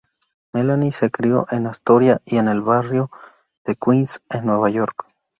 Melanie 0.51 0.91
se 0.91 1.11
crió 1.11 1.45
en 1.51 1.67
Astoria, 1.67 2.23
en 2.25 2.47
el 2.47 2.63
barrio 2.63 3.11
de 3.65 3.75
Queens 3.75 4.19
en 4.31 4.47
Nueva 4.47 4.71
York. 4.71 5.05